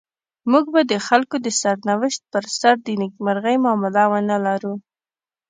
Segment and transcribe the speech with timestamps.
[0.51, 4.73] موږ به د خلکو د سرنوشت پر سر د نيکمرغۍ معامله ونلرو.